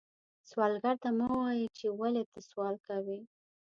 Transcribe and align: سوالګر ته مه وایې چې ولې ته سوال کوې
سوالګر 0.49 0.95
ته 1.03 1.09
مه 1.17 1.27
وایې 1.37 1.67
چې 1.77 1.85
ولې 1.99 2.23
ته 2.31 2.39
سوال 2.49 2.75
کوې 2.87 3.19